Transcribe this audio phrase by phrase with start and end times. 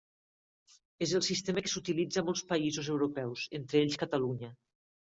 [1.07, 4.57] És el sistema que s'utilitza a molts països europeus, entre ells Catalunya.